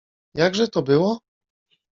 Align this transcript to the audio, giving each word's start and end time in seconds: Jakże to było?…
Jakże 0.33 0.67
to 0.67 0.81
było?… 0.81 1.19